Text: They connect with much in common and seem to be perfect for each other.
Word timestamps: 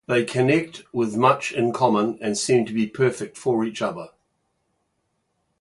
They 0.07 0.25
connect 0.25 0.81
with 0.91 1.15
much 1.15 1.51
in 1.51 1.73
common 1.73 2.17
and 2.23 2.35
seem 2.35 2.65
to 2.65 2.73
be 2.73 2.87
perfect 2.87 3.37
for 3.37 3.63
each 3.63 3.83
other. 3.83 4.07